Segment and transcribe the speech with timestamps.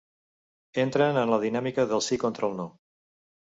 [0.83, 2.69] Entren en la dinàmica del sí contra el no.